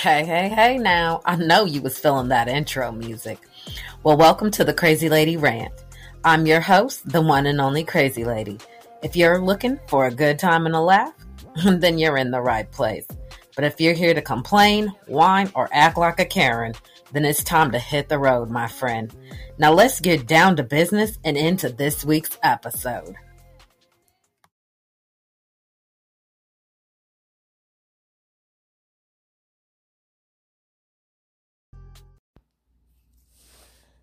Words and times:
Hey, 0.00 0.24
hey, 0.24 0.48
hey 0.48 0.78
now. 0.78 1.22
I 1.24 1.34
know 1.34 1.64
you 1.64 1.82
was 1.82 1.98
feeling 1.98 2.28
that 2.28 2.46
intro 2.46 2.92
music. 2.92 3.40
Well, 4.04 4.16
welcome 4.16 4.48
to 4.52 4.62
the 4.62 4.72
Crazy 4.72 5.08
Lady 5.08 5.36
Rant. 5.36 5.74
I'm 6.22 6.46
your 6.46 6.60
host, 6.60 7.08
the 7.08 7.20
one 7.20 7.46
and 7.46 7.60
only 7.60 7.82
Crazy 7.82 8.24
Lady. 8.24 8.58
If 9.02 9.16
you're 9.16 9.40
looking 9.40 9.80
for 9.88 10.06
a 10.06 10.14
good 10.14 10.38
time 10.38 10.66
and 10.66 10.76
a 10.76 10.80
laugh, 10.80 11.12
then 11.64 11.98
you're 11.98 12.16
in 12.16 12.30
the 12.30 12.40
right 12.40 12.70
place. 12.70 13.08
But 13.56 13.64
if 13.64 13.80
you're 13.80 13.92
here 13.92 14.14
to 14.14 14.22
complain, 14.22 14.94
whine, 15.08 15.50
or 15.56 15.68
act 15.72 15.98
like 15.98 16.20
a 16.20 16.24
Karen, 16.24 16.74
then 17.10 17.24
it's 17.24 17.42
time 17.42 17.72
to 17.72 17.80
hit 17.80 18.08
the 18.08 18.20
road, 18.20 18.50
my 18.50 18.68
friend. 18.68 19.12
Now 19.58 19.72
let's 19.72 19.98
get 19.98 20.28
down 20.28 20.54
to 20.58 20.62
business 20.62 21.18
and 21.24 21.36
into 21.36 21.70
this 21.70 22.04
week's 22.04 22.38
episode. 22.44 23.16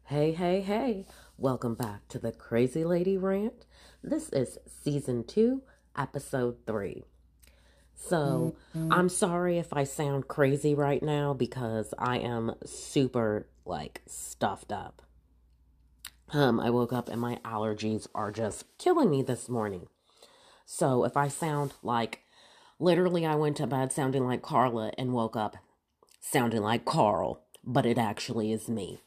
Hey, 0.10 0.34
hey, 0.34 0.62
hey. 0.62 1.08
Welcome 1.36 1.74
back 1.74 2.08
to 2.10 2.20
the 2.20 2.32
Crazy 2.32 2.84
Lady 2.86 3.18
Rant. 3.18 3.66
This 4.04 4.30
is 4.30 4.60
season 4.84 5.24
two, 5.24 5.64
episode 5.98 6.58
three. 6.68 7.06
So, 7.96 8.56
mm-hmm. 8.78 8.94
I'm 8.94 9.10
sorry 9.10 9.58
if 9.58 9.74
I 9.74 9.84
sound 9.84 10.28
crazy 10.28 10.76
right 10.76 11.02
now 11.02 11.34
because 11.34 11.92
I 11.98 12.20
am 12.20 12.54
super 12.64 13.48
like 13.66 14.04
stuffed 14.06 14.72
up. 14.72 15.02
Um, 16.32 16.60
I 16.60 16.70
woke 16.70 16.94
up 16.94 17.10
and 17.10 17.20
my 17.20 17.38
allergies 17.44 18.06
are 18.14 18.32
just 18.32 18.66
killing 18.78 19.10
me 19.10 19.24
this 19.24 19.50
morning. 19.50 19.88
So, 20.68 21.04
if 21.04 21.18
I 21.18 21.30
sound 21.30 21.74
like 21.82 22.22
literally 22.78 23.26
I 23.26 23.34
went 23.34 23.58
to 23.58 23.66
bed 23.66 23.92
sounding 23.92 24.28
like 24.28 24.44
Carla 24.44 24.92
and 25.00 25.14
woke 25.14 25.36
up 25.36 25.58
sounding 26.22 26.62
like 26.62 26.86
Carl, 26.86 27.42
but 27.64 27.88
it 27.88 27.98
actually 27.98 28.52
is 28.52 28.70
me 28.70 29.02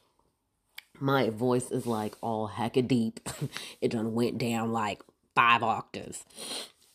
my 1.01 1.29
voice 1.29 1.71
is 1.71 1.85
like 1.85 2.15
all 2.21 2.49
hecka 2.49 2.87
deep. 2.87 3.19
it 3.81 3.91
done 3.91 4.13
went 4.13 4.37
down 4.37 4.71
like 4.71 5.01
five 5.35 5.63
octaves. 5.63 6.23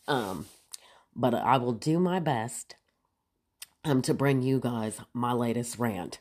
Um, 0.06 0.46
but 1.14 1.34
I 1.34 1.56
will 1.56 1.72
do 1.72 1.98
my 1.98 2.20
best 2.20 2.76
um 3.84 4.02
to 4.02 4.14
bring 4.14 4.42
you 4.42 4.60
guys 4.60 5.00
my 5.12 5.32
latest 5.32 5.78
rant. 5.78 6.18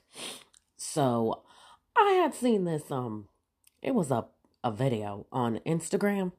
So 0.77 1.43
I 1.97 2.11
had 2.21 2.33
seen 2.33 2.65
this 2.65 2.91
um 2.91 3.27
it 3.81 3.95
was 3.95 4.11
a 4.11 4.25
a 4.63 4.71
video 4.71 5.25
on 5.31 5.59
Instagram. 5.65 6.31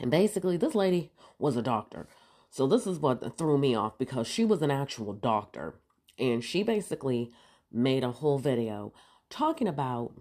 And 0.00 0.10
basically 0.10 0.56
this 0.56 0.74
lady 0.74 1.12
was 1.38 1.56
a 1.56 1.62
doctor. 1.62 2.08
So 2.50 2.66
this 2.66 2.86
is 2.86 2.98
what 2.98 3.38
threw 3.38 3.58
me 3.58 3.74
off 3.74 3.98
because 3.98 4.26
she 4.26 4.44
was 4.44 4.62
an 4.62 4.70
actual 4.70 5.12
doctor 5.12 5.74
and 6.18 6.42
she 6.42 6.62
basically 6.62 7.32
made 7.72 8.04
a 8.04 8.12
whole 8.12 8.38
video 8.38 8.92
talking 9.30 9.68
about 9.68 10.12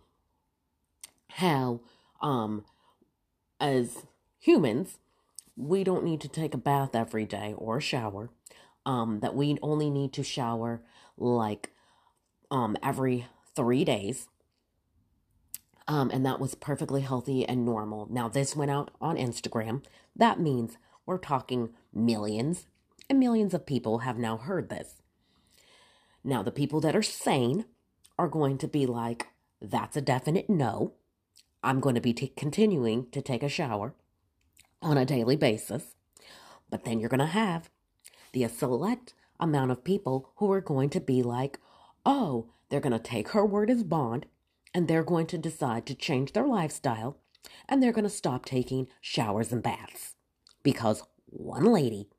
how 1.31 1.81
um 2.21 2.63
as 3.59 4.05
humans 4.39 4.99
we 5.55 5.83
don't 5.83 6.03
need 6.03 6.21
to 6.21 6.27
take 6.27 6.53
a 6.53 6.57
bath 6.57 6.95
every 6.95 7.25
day 7.25 7.53
or 7.57 7.77
a 7.77 7.81
shower. 7.81 8.29
Um 8.85 9.19
that 9.19 9.35
we 9.35 9.57
only 9.61 9.89
need 9.89 10.13
to 10.13 10.23
shower 10.23 10.81
like 11.17 11.71
um 12.51 12.75
every 12.81 13.27
3 13.55 13.83
days. 13.83 14.27
Um 15.87 16.09
and 16.11 16.25
that 16.25 16.39
was 16.39 16.55
perfectly 16.55 17.01
healthy 17.01 17.47
and 17.47 17.65
normal. 17.65 18.07
Now 18.09 18.27
this 18.27 18.55
went 18.55 18.71
out 18.71 18.91
on 18.99 19.15
Instagram. 19.15 19.83
That 20.15 20.39
means 20.39 20.77
we're 21.05 21.17
talking 21.17 21.69
millions 21.93 22.67
and 23.09 23.19
millions 23.19 23.53
of 23.53 23.65
people 23.65 23.99
have 23.99 24.17
now 24.17 24.37
heard 24.37 24.69
this. 24.69 25.01
Now 26.23 26.41
the 26.41 26.51
people 26.51 26.79
that 26.81 26.95
are 26.95 27.03
sane 27.03 27.65
are 28.17 28.27
going 28.27 28.57
to 28.57 28.67
be 28.67 28.85
like 28.85 29.27
that's 29.61 29.97
a 29.97 30.01
definite 30.01 30.49
no 30.49 30.93
I'm 31.63 31.79
going 31.79 31.95
to 31.95 32.01
be 32.01 32.13
t- 32.13 32.33
continuing 32.35 33.09
to 33.11 33.21
take 33.21 33.41
a 33.41 33.49
shower 33.49 33.93
on 34.81 34.97
a 34.97 35.05
daily 35.05 35.37
basis. 35.37 35.95
But 36.69 36.83
then 36.83 36.99
you're 36.99 37.09
going 37.09 37.19
to 37.19 37.25
have 37.25 37.69
the 38.33 38.47
select 38.49 39.13
amount 39.39 39.71
of 39.71 39.83
people 39.83 40.31
who 40.35 40.51
are 40.51 40.61
going 40.61 40.89
to 40.89 40.99
be 40.99 41.23
like, 41.23 41.59
oh, 42.05 42.49
they're 42.69 42.81
going 42.81 42.91
to 42.91 42.99
take 42.99 43.29
her 43.29 43.45
word 43.45 43.69
as 43.69 43.83
bond 43.83 44.25
and 44.73 44.87
they're 44.87 45.03
going 45.03 45.27
to 45.27 45.37
decide 45.37 45.85
to 45.85 45.95
change 45.95 46.33
their 46.33 46.47
lifestyle 46.47 47.17
and 47.69 47.81
they're 47.81 47.93
going 47.93 48.03
to 48.03 48.09
stop 48.09 48.45
taking 48.45 48.87
showers 48.99 49.53
and 49.53 49.63
baths. 49.63 50.15
Because 50.63 51.03
one 51.27 51.65
lady 51.65 52.09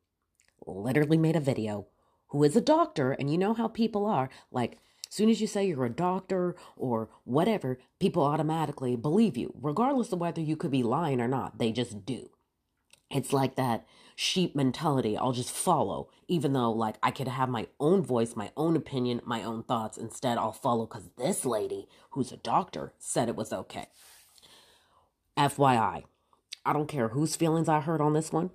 literally 0.67 1.19
made 1.19 1.37
a 1.37 1.41
video 1.41 1.87
who 2.29 2.43
is 2.43 2.57
a 2.57 2.61
doctor, 2.61 3.13
and 3.13 3.31
you 3.31 3.39
know 3.39 3.55
how 3.55 3.69
people 3.69 4.07
are 4.07 4.29
like, 4.51 4.79
soon 5.11 5.29
as 5.29 5.41
you 5.41 5.47
say 5.47 5.67
you're 5.67 5.85
a 5.85 5.91
doctor 5.91 6.57
or 6.77 7.09
whatever, 7.25 7.79
people 8.01 8.23
automatically 8.23 8.97
believe 8.97 9.37
you, 9.37 9.55
regardless 9.61 10.13
of 10.13 10.21
whether 10.21 10.41
you 10.41 10.57
could 10.57 10.71
be 10.71 10.83
lying 10.83 11.21
or 11.21 11.29
not. 11.29 11.59
They 11.59 11.73
just 11.73 12.05
do. 12.05 12.31
It's 13.11 13.33
like 13.33 13.55
that 13.57 13.87
sheep 14.17 14.57
mentality. 14.57 15.17
I'll 15.17 15.33
just 15.33 15.51
follow, 15.51 16.09
even 16.27 16.53
though, 16.53 16.73
like, 16.73 16.97
I 17.03 17.11
could 17.11 17.29
have 17.29 17.49
my 17.49 17.69
own 17.79 18.03
voice, 18.03 18.35
my 18.35 18.51
own 18.57 18.77
opinion, 18.77 19.21
my 19.25 19.43
own 19.43 19.63
thoughts. 19.63 19.97
Instead, 19.99 20.39
I'll 20.39 20.53
follow 20.53 20.87
because 20.87 21.09
this 21.17 21.45
lady, 21.45 21.87
who's 22.11 22.33
a 22.33 22.37
doctor, 22.37 22.93
said 22.99 23.29
it 23.29 23.37
was 23.37 23.53
okay. 23.53 23.87
FYI, 25.37 26.05
I 26.65 26.73
don't 26.73 26.89
care 26.89 27.09
whose 27.09 27.37
feelings 27.37 27.69
I 27.69 27.81
hurt 27.81 28.01
on 28.01 28.15
this 28.15 28.33
one. 28.33 28.51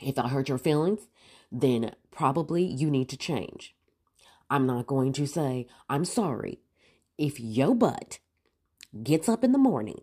If 0.00 0.18
I 0.18 0.28
hurt 0.28 0.48
your 0.48 0.58
feelings, 0.58 1.08
then 1.50 1.94
probably 2.10 2.64
you 2.64 2.90
need 2.90 3.08
to 3.10 3.16
change. 3.16 3.74
I'm 4.50 4.66
not 4.66 4.86
going 4.86 5.12
to 5.14 5.26
say, 5.26 5.66
I'm 5.88 6.04
sorry. 6.04 6.60
If 7.16 7.40
your 7.40 7.74
butt 7.74 8.18
gets 9.02 9.28
up 9.28 9.44
in 9.44 9.52
the 9.52 9.58
morning 9.58 10.02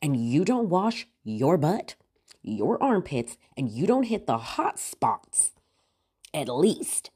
and 0.00 0.16
you 0.16 0.44
don't 0.44 0.68
wash 0.68 1.08
your 1.24 1.56
butt, 1.56 1.96
your 2.42 2.80
armpits, 2.82 3.36
and 3.56 3.68
you 3.68 3.86
don't 3.86 4.04
hit 4.04 4.26
the 4.26 4.38
hot 4.38 4.78
spots, 4.78 5.52
at 6.32 6.48
least 6.48 7.10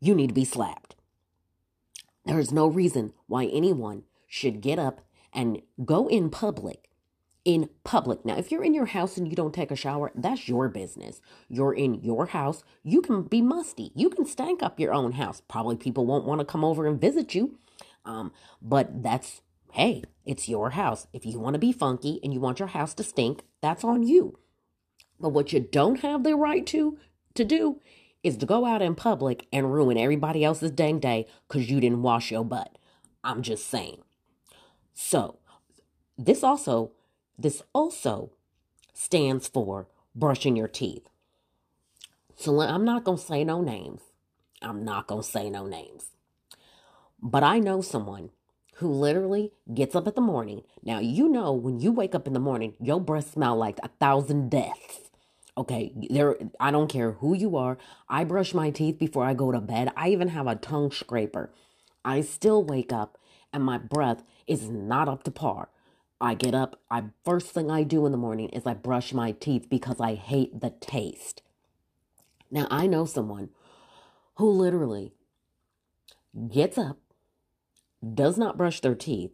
you 0.00 0.14
need 0.14 0.28
to 0.28 0.34
be 0.34 0.44
slapped. 0.44 0.94
There 2.24 2.38
is 2.38 2.52
no 2.52 2.66
reason 2.68 3.12
why 3.26 3.46
anyone 3.46 4.04
should 4.28 4.60
get 4.60 4.78
up 4.78 5.00
and 5.32 5.62
go 5.84 6.06
in 6.06 6.30
public 6.30 6.88
in 7.44 7.68
public. 7.84 8.24
Now, 8.24 8.36
if 8.36 8.50
you're 8.50 8.64
in 8.64 8.74
your 8.74 8.86
house 8.86 9.16
and 9.16 9.28
you 9.28 9.34
don't 9.34 9.54
take 9.54 9.70
a 9.70 9.76
shower, 9.76 10.12
that's 10.14 10.48
your 10.48 10.68
business. 10.68 11.20
You're 11.48 11.74
in 11.74 11.94
your 11.94 12.26
house. 12.26 12.62
You 12.82 13.02
can 13.02 13.22
be 13.22 13.42
musty. 13.42 13.90
You 13.94 14.10
can 14.10 14.24
stank 14.24 14.62
up 14.62 14.78
your 14.78 14.94
own 14.94 15.12
house. 15.12 15.42
Probably 15.48 15.76
people 15.76 16.06
won't 16.06 16.24
want 16.24 16.40
to 16.40 16.44
come 16.44 16.64
over 16.64 16.86
and 16.86 17.00
visit 17.00 17.34
you. 17.34 17.58
Um, 18.04 18.32
but 18.60 19.02
that's 19.02 19.42
hey, 19.72 20.02
it's 20.26 20.48
your 20.48 20.70
house. 20.70 21.06
If 21.12 21.24
you 21.24 21.38
want 21.38 21.54
to 21.54 21.58
be 21.58 21.72
funky 21.72 22.20
and 22.22 22.32
you 22.32 22.40
want 22.40 22.58
your 22.58 22.68
house 22.68 22.92
to 22.94 23.02
stink, 23.02 23.42
that's 23.62 23.84
on 23.84 24.02
you. 24.02 24.38
But 25.18 25.30
what 25.30 25.52
you 25.52 25.60
don't 25.60 26.00
have 26.00 26.24
the 26.24 26.36
right 26.36 26.66
to 26.66 26.98
to 27.34 27.44
do 27.44 27.80
is 28.22 28.36
to 28.36 28.46
go 28.46 28.66
out 28.66 28.82
in 28.82 28.94
public 28.94 29.46
and 29.52 29.72
ruin 29.72 29.98
everybody 29.98 30.44
else's 30.44 30.70
dang 30.70 31.00
day 31.00 31.26
because 31.48 31.70
you 31.70 31.80
didn't 31.80 32.02
wash 32.02 32.30
your 32.30 32.44
butt. 32.44 32.78
I'm 33.24 33.42
just 33.42 33.68
saying. 33.68 34.02
So, 34.94 35.38
this 36.18 36.44
also 36.44 36.92
this 37.42 37.62
also 37.72 38.30
stands 38.94 39.48
for 39.48 39.88
brushing 40.14 40.56
your 40.56 40.68
teeth. 40.68 41.08
So 42.36 42.60
I'm 42.60 42.84
not 42.84 43.04
going 43.04 43.18
to 43.18 43.24
say 43.24 43.44
no 43.44 43.60
names. 43.60 44.00
I'm 44.60 44.84
not 44.84 45.06
going 45.06 45.22
to 45.22 45.28
say 45.28 45.50
no 45.50 45.66
names. 45.66 46.10
But 47.20 47.42
I 47.42 47.58
know 47.58 47.82
someone 47.82 48.30
who 48.76 48.88
literally 48.88 49.52
gets 49.72 49.94
up 49.94 50.08
in 50.08 50.14
the 50.14 50.20
morning. 50.20 50.62
Now, 50.82 50.98
you 50.98 51.28
know, 51.28 51.52
when 51.52 51.80
you 51.80 51.92
wake 51.92 52.14
up 52.14 52.26
in 52.26 52.32
the 52.32 52.40
morning, 52.40 52.74
your 52.80 53.00
breath 53.00 53.32
smell 53.32 53.56
like 53.56 53.78
a 53.82 53.88
thousand 54.00 54.50
deaths. 54.50 55.10
Okay, 55.56 55.92
there 56.08 56.36
I 56.58 56.70
don't 56.70 56.88
care 56.88 57.12
who 57.12 57.36
you 57.36 57.56
are. 57.56 57.76
I 58.08 58.24
brush 58.24 58.54
my 58.54 58.70
teeth 58.70 58.98
before 58.98 59.24
I 59.24 59.34
go 59.34 59.52
to 59.52 59.60
bed. 59.60 59.92
I 59.96 60.08
even 60.08 60.28
have 60.28 60.46
a 60.46 60.56
tongue 60.56 60.90
scraper. 60.90 61.52
I 62.04 62.22
still 62.22 62.64
wake 62.64 62.92
up 62.92 63.18
and 63.52 63.62
my 63.62 63.78
breath 63.78 64.22
is 64.46 64.68
not 64.68 65.08
up 65.08 65.24
to 65.24 65.30
par. 65.30 65.68
I 66.22 66.34
get 66.34 66.54
up, 66.54 66.80
I 66.90 67.04
first 67.24 67.48
thing 67.48 67.70
I 67.70 67.82
do 67.82 68.06
in 68.06 68.12
the 68.12 68.18
morning 68.18 68.48
is 68.50 68.66
I 68.66 68.74
brush 68.74 69.12
my 69.12 69.32
teeth 69.32 69.68
because 69.68 70.00
I 70.00 70.14
hate 70.14 70.60
the 70.60 70.70
taste. 70.80 71.42
Now 72.50 72.68
I 72.70 72.86
know 72.86 73.06
someone 73.06 73.50
who 74.36 74.50
literally 74.50 75.12
gets 76.50 76.78
up, 76.78 76.98
does 78.14 78.38
not 78.38 78.56
brush 78.56 78.80
their 78.80 78.94
teeth, 78.94 79.32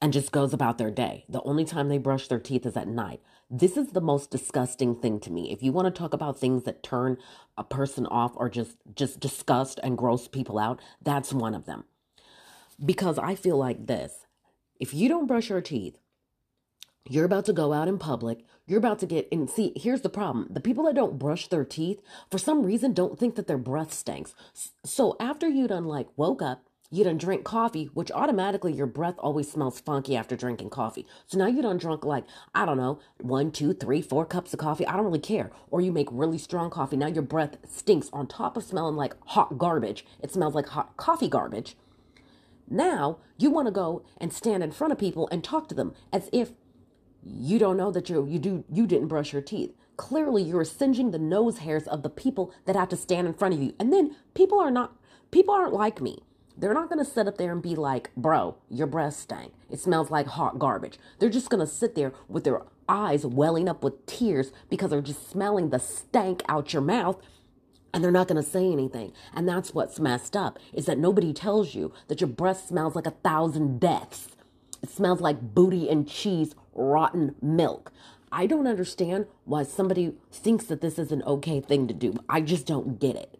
and 0.00 0.12
just 0.12 0.32
goes 0.32 0.52
about 0.52 0.78
their 0.78 0.90
day. 0.90 1.24
The 1.28 1.42
only 1.42 1.64
time 1.64 1.88
they 1.88 1.98
brush 1.98 2.28
their 2.28 2.38
teeth 2.38 2.66
is 2.66 2.76
at 2.76 2.88
night. 2.88 3.20
This 3.50 3.76
is 3.76 3.88
the 3.88 4.00
most 4.00 4.30
disgusting 4.30 4.94
thing 4.94 5.20
to 5.20 5.32
me. 5.32 5.52
If 5.52 5.62
you 5.62 5.72
want 5.72 5.86
to 5.86 5.98
talk 5.98 6.12
about 6.12 6.38
things 6.38 6.64
that 6.64 6.82
turn 6.82 7.18
a 7.56 7.64
person 7.64 8.06
off 8.06 8.32
or 8.36 8.48
just 8.48 8.76
just 8.94 9.20
disgust 9.20 9.80
and 9.82 9.98
gross 9.98 10.28
people 10.28 10.58
out, 10.58 10.80
that's 11.02 11.32
one 11.32 11.54
of 11.54 11.66
them. 11.66 11.84
Because 12.84 13.18
I 13.18 13.34
feel 13.34 13.56
like 13.56 13.86
this. 13.86 14.26
If 14.80 14.94
you 14.94 15.08
don't 15.08 15.26
brush 15.26 15.50
your 15.50 15.60
teeth, 15.60 15.98
You're 17.08 17.24
about 17.24 17.46
to 17.46 17.52
go 17.54 17.72
out 17.72 17.88
in 17.88 17.98
public. 17.98 18.44
You're 18.66 18.78
about 18.78 18.98
to 19.00 19.06
get 19.06 19.28
and 19.32 19.48
see. 19.48 19.72
Here's 19.76 20.02
the 20.02 20.10
problem: 20.10 20.46
the 20.50 20.60
people 20.60 20.84
that 20.84 20.94
don't 20.94 21.18
brush 21.18 21.48
their 21.48 21.64
teeth 21.64 22.02
for 22.30 22.38
some 22.38 22.64
reason 22.64 22.92
don't 22.92 23.18
think 23.18 23.34
that 23.36 23.46
their 23.46 23.58
breath 23.58 23.92
stinks. 23.92 24.34
So 24.84 25.16
after 25.18 25.48
you 25.48 25.66
done 25.68 25.84
like 25.86 26.08
woke 26.16 26.42
up, 26.42 26.64
you 26.90 27.04
done 27.04 27.16
drink 27.18 27.44
coffee, 27.44 27.86
which 27.94 28.10
automatically 28.12 28.72
your 28.74 28.86
breath 28.86 29.14
always 29.18 29.50
smells 29.50 29.80
funky 29.80 30.16
after 30.16 30.36
drinking 30.36 30.70
coffee. 30.70 31.06
So 31.26 31.38
now 31.38 31.46
you 31.46 31.62
done 31.62 31.78
drunk 31.78 32.04
like 32.04 32.24
I 32.54 32.66
don't 32.66 32.76
know 32.76 33.00
one, 33.22 33.52
two, 33.52 33.72
three, 33.72 34.02
four 34.02 34.26
cups 34.26 34.52
of 34.52 34.58
coffee. 34.60 34.86
I 34.86 34.94
don't 34.96 35.06
really 35.06 35.18
care. 35.18 35.50
Or 35.70 35.80
you 35.80 35.92
make 35.92 36.08
really 36.10 36.38
strong 36.38 36.68
coffee. 36.70 36.96
Now 36.98 37.06
your 37.08 37.22
breath 37.22 37.56
stinks 37.66 38.10
on 38.12 38.26
top 38.26 38.56
of 38.56 38.64
smelling 38.64 38.96
like 38.96 39.14
hot 39.28 39.56
garbage. 39.58 40.04
It 40.22 40.30
smells 40.30 40.54
like 40.54 40.68
hot 40.68 40.96
coffee 40.98 41.28
garbage. 41.28 41.74
Now 42.70 43.18
you 43.36 43.50
want 43.50 43.66
to 43.66 43.72
go 43.72 44.04
and 44.18 44.32
stand 44.32 44.62
in 44.62 44.72
front 44.72 44.92
of 44.92 44.98
people 44.98 45.28
and 45.30 45.42
talk 45.42 45.68
to 45.68 45.74
them 45.74 45.94
as 46.12 46.28
if 46.32 46.52
you 47.24 47.58
don't 47.58 47.76
know 47.76 47.90
that 47.90 48.08
you 48.08 48.26
you 48.26 48.38
do 48.38 48.64
you 48.70 48.86
didn't 48.86 49.08
brush 49.08 49.32
your 49.32 49.42
teeth. 49.42 49.74
Clearly, 49.96 50.42
you're 50.42 50.64
singeing 50.64 51.10
the 51.10 51.18
nose 51.18 51.58
hairs 51.58 51.88
of 51.88 52.02
the 52.02 52.10
people 52.10 52.52
that 52.66 52.76
have 52.76 52.88
to 52.90 52.96
stand 52.96 53.26
in 53.26 53.34
front 53.34 53.54
of 53.54 53.62
you. 53.62 53.74
And 53.80 53.92
then 53.92 54.16
people 54.34 54.60
are 54.60 54.70
not 54.70 54.96
people 55.30 55.54
aren't 55.54 55.72
like 55.72 56.00
me. 56.00 56.22
They're 56.56 56.74
not 56.74 56.88
going 56.88 57.04
to 57.04 57.10
sit 57.10 57.28
up 57.28 57.38
there 57.38 57.52
and 57.52 57.62
be 57.62 57.76
like, 57.76 58.10
"Bro, 58.16 58.56
your 58.68 58.86
breath 58.86 59.14
stank. 59.14 59.52
It 59.70 59.80
smells 59.80 60.10
like 60.10 60.26
hot 60.26 60.58
garbage." 60.58 60.98
They're 61.18 61.28
just 61.28 61.50
going 61.50 61.64
to 61.64 61.72
sit 61.72 61.94
there 61.94 62.12
with 62.28 62.44
their 62.44 62.62
eyes 62.88 63.26
welling 63.26 63.68
up 63.68 63.84
with 63.84 64.06
tears 64.06 64.52
because 64.70 64.90
they're 64.90 65.02
just 65.02 65.28
smelling 65.28 65.70
the 65.70 65.78
stank 65.78 66.42
out 66.48 66.72
your 66.72 66.82
mouth 66.82 67.20
and 67.92 68.02
they're 68.02 68.10
not 68.10 68.28
going 68.28 68.42
to 68.42 68.48
say 68.48 68.70
anything. 68.70 69.12
And 69.34 69.48
that's 69.48 69.74
what's 69.74 69.98
messed 69.98 70.36
up 70.36 70.58
is 70.72 70.86
that 70.86 70.98
nobody 70.98 71.32
tells 71.32 71.74
you 71.74 71.92
that 72.08 72.20
your 72.20 72.28
breath 72.28 72.66
smells 72.66 72.94
like 72.94 73.06
a 73.06 73.12
thousand 73.12 73.80
deaths. 73.80 74.28
It 74.82 74.90
smells 74.90 75.20
like 75.20 75.54
booty 75.54 75.88
and 75.88 76.08
cheese 76.08 76.54
rotten 76.74 77.34
milk. 77.42 77.92
I 78.30 78.46
don't 78.46 78.66
understand 78.66 79.26
why 79.44 79.62
somebody 79.62 80.14
thinks 80.30 80.66
that 80.66 80.80
this 80.80 80.98
is 80.98 81.10
an 81.12 81.22
okay 81.22 81.60
thing 81.60 81.88
to 81.88 81.94
do. 81.94 82.14
I 82.28 82.40
just 82.40 82.66
don't 82.66 83.00
get 83.00 83.16
it. 83.16 83.38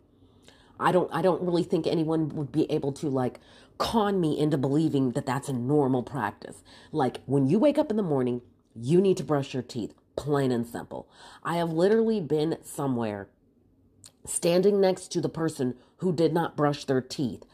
I 0.81 0.93
don't 0.93 1.13
I 1.13 1.23
don't 1.23 1.43
really 1.43 1.65
think 1.65 1.87
anyone 1.87 2.29
would 2.31 2.53
be 2.53 2.71
able 2.71 2.93
to 2.93 3.09
like 3.09 3.41
con 3.79 4.21
me 4.21 4.39
into 4.39 4.57
believing 4.57 5.13
that 5.13 5.27
that's 5.27 5.49
a 5.49 5.53
normal 5.53 6.03
practice. 6.03 6.63
Like 6.93 7.21
when 7.27 7.47
you 7.47 7.59
wake 7.59 7.79
up 7.79 7.91
in 7.91 7.97
the 7.97 8.03
morning, 8.03 8.43
you 8.75 9.01
need 9.01 9.17
to 9.19 9.25
brush 9.25 9.55
your 9.55 9.63
teeth, 9.63 9.93
plain 10.17 10.53
and 10.53 10.67
simple. 10.67 11.09
I 11.43 11.57
have 11.57 11.73
literally 11.73 12.21
been 12.21 12.59
somewhere 12.63 13.29
standing 14.29 14.81
next 14.81 15.09
to 15.09 15.21
the 15.21 15.29
person 15.29 15.75
who 15.99 16.13
did 16.13 16.33
not 16.33 16.57
brush 16.57 16.85
their 16.85 17.01
teeth 17.01 17.45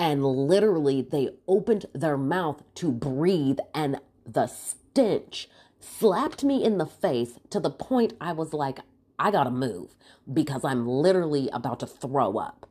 and 0.00 0.24
literally 0.24 1.02
they 1.02 1.28
opened 1.46 1.84
their 1.92 2.16
mouth 2.16 2.62
to 2.74 2.90
breathe 2.90 3.58
and 3.74 4.00
the 4.26 4.46
stench 4.46 5.46
slapped 5.78 6.42
me 6.42 6.64
in 6.64 6.78
the 6.78 6.86
face 6.86 7.38
to 7.50 7.60
the 7.60 7.70
point 7.70 8.14
I 8.18 8.32
was 8.32 8.54
like, 8.54 8.78
I 9.18 9.30
gotta 9.30 9.50
move 9.50 9.94
because 10.32 10.64
I'm 10.64 10.86
literally 10.88 11.50
about 11.52 11.80
to 11.80 11.86
throw 11.86 12.38
up. 12.38 12.66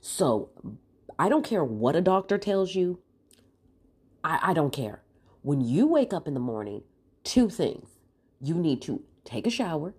So 0.00 0.48
I 1.18 1.28
don't 1.28 1.44
care 1.44 1.62
what 1.62 1.94
a 1.94 2.00
doctor 2.00 2.38
tells 2.38 2.74
you. 2.74 3.00
I, 4.24 4.38
I 4.42 4.52
don't 4.54 4.72
care. 4.72 5.02
When 5.42 5.60
you 5.60 5.86
wake 5.86 6.14
up 6.14 6.26
in 6.26 6.32
the 6.32 6.40
morning, 6.40 6.84
two 7.22 7.50
things. 7.50 7.88
You 8.40 8.54
need 8.54 8.80
to 8.82 9.02
take 9.24 9.46
a 9.46 9.50
shower 9.50 9.94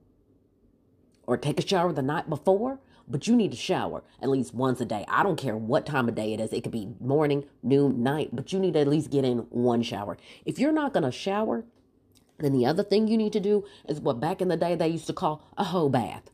or 1.27 1.37
take 1.37 1.59
a 1.59 1.67
shower 1.67 1.93
the 1.93 2.01
night 2.01 2.29
before 2.29 2.79
but 3.07 3.27
you 3.27 3.35
need 3.35 3.51
to 3.51 3.57
shower 3.57 4.03
at 4.21 4.29
least 4.29 4.53
once 4.53 4.81
a 4.81 4.85
day. 4.85 5.05
I 5.07 5.23
don't 5.23 5.37
care 5.37 5.55
what 5.55 5.85
time 5.85 6.09
of 6.09 6.15
day 6.15 6.33
it 6.33 6.39
is. 6.39 6.51
It 6.51 6.63
could 6.63 6.71
be 6.71 6.89
morning, 6.99 7.45
noon, 7.63 8.03
night, 8.03 8.29
but 8.33 8.51
you 8.51 8.59
need 8.59 8.73
to 8.73 8.79
at 8.79 8.87
least 8.87 9.11
get 9.11 9.23
in 9.23 9.39
one 9.49 9.81
shower. 9.81 10.17
If 10.45 10.59
you're 10.59 10.73
not 10.73 10.93
going 10.93 11.03
to 11.03 11.11
shower, 11.11 11.63
then 12.39 12.53
the 12.53 12.65
other 12.65 12.83
thing 12.83 13.07
you 13.07 13.17
need 13.17 13.33
to 13.33 13.39
do 13.39 13.65
is 13.87 13.99
what 13.99 14.19
back 14.19 14.41
in 14.41 14.49
the 14.49 14.57
day 14.57 14.75
they 14.75 14.89
used 14.89 15.07
to 15.07 15.13
call 15.13 15.43
a 15.57 15.65
hoe 15.65 15.89
bath. 15.89 16.29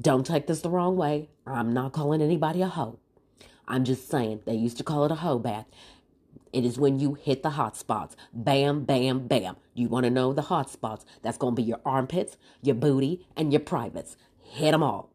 Don't 0.00 0.26
take 0.26 0.46
this 0.46 0.62
the 0.62 0.70
wrong 0.70 0.96
way. 0.96 1.28
I'm 1.46 1.72
not 1.72 1.92
calling 1.92 2.22
anybody 2.22 2.62
a 2.62 2.66
hoe. 2.66 2.98
I'm 3.68 3.84
just 3.84 4.08
saying 4.08 4.40
they 4.46 4.54
used 4.54 4.78
to 4.78 4.84
call 4.84 5.04
it 5.04 5.12
a 5.12 5.16
hoe 5.16 5.38
bath. 5.38 5.66
It 6.56 6.64
is 6.64 6.78
when 6.78 6.98
you 6.98 7.12
hit 7.12 7.42
the 7.42 7.50
hot 7.50 7.76
spots. 7.76 8.16
Bam, 8.32 8.84
bam, 8.84 9.28
bam. 9.28 9.56
You 9.74 9.90
want 9.90 10.04
to 10.04 10.10
know 10.10 10.32
the 10.32 10.40
hot 10.40 10.70
spots? 10.70 11.04
That's 11.20 11.36
going 11.36 11.54
to 11.54 11.60
be 11.60 11.68
your 11.68 11.82
armpits, 11.84 12.38
your 12.62 12.76
booty, 12.76 13.26
and 13.36 13.52
your 13.52 13.60
privates 13.60 14.16
hit 14.42 14.70
them 14.70 14.82
all. 14.82 15.12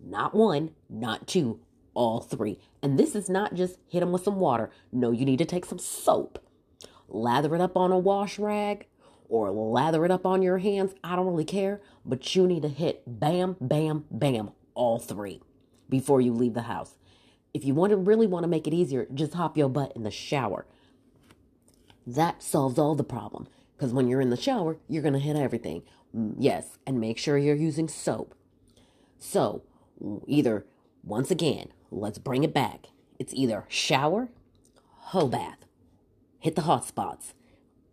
Not 0.00 0.34
one, 0.34 0.70
not 0.88 1.26
two, 1.26 1.60
all 1.92 2.20
three. 2.20 2.58
And 2.82 2.98
this 2.98 3.14
is 3.14 3.28
not 3.28 3.52
just 3.52 3.76
hit 3.86 4.00
them 4.00 4.12
with 4.12 4.24
some 4.24 4.40
water. 4.40 4.70
No, 4.90 5.10
you 5.10 5.26
need 5.26 5.36
to 5.40 5.44
take 5.44 5.66
some 5.66 5.78
soap, 5.78 6.42
lather 7.06 7.54
it 7.54 7.60
up 7.60 7.76
on 7.76 7.92
a 7.92 7.98
wash 7.98 8.38
rag, 8.38 8.86
or 9.28 9.50
lather 9.50 10.06
it 10.06 10.10
up 10.10 10.24
on 10.24 10.40
your 10.40 10.56
hands. 10.56 10.94
I 11.04 11.16
don't 11.16 11.26
really 11.26 11.44
care, 11.44 11.82
but 12.06 12.34
you 12.34 12.46
need 12.46 12.62
to 12.62 12.68
hit 12.68 13.02
bam, 13.06 13.56
bam, 13.60 14.06
bam, 14.10 14.52
all 14.72 14.98
three 14.98 15.42
before 15.90 16.22
you 16.22 16.32
leave 16.32 16.54
the 16.54 16.62
house. 16.62 16.96
If 17.52 17.62
you 17.66 17.74
want 17.74 17.90
to 17.90 17.98
really 17.98 18.26
want 18.26 18.44
to 18.44 18.48
make 18.48 18.66
it 18.66 18.72
easier, 18.72 19.06
just 19.12 19.34
hop 19.34 19.58
your 19.58 19.68
butt 19.68 19.92
in 19.94 20.02
the 20.02 20.10
shower. 20.10 20.64
That 22.08 22.42
solves 22.42 22.78
all 22.78 22.94
the 22.94 23.04
problem 23.04 23.48
because 23.76 23.92
when 23.92 24.08
you're 24.08 24.22
in 24.22 24.30
the 24.30 24.36
shower, 24.38 24.78
you're 24.88 25.02
going 25.02 25.12
to 25.12 25.20
hit 25.20 25.36
everything. 25.36 25.82
Mm, 26.16 26.36
yes, 26.38 26.78
and 26.86 26.98
make 26.98 27.18
sure 27.18 27.36
you're 27.36 27.54
using 27.54 27.86
soap. 27.86 28.34
So, 29.18 29.62
either, 30.26 30.64
once 31.04 31.30
again, 31.30 31.68
let's 31.90 32.16
bring 32.16 32.44
it 32.44 32.54
back. 32.54 32.86
It's 33.18 33.34
either 33.34 33.66
shower, 33.68 34.30
hoe 34.84 35.28
bath, 35.28 35.66
hit 36.38 36.54
the 36.54 36.62
hot 36.62 36.86
spots. 36.86 37.34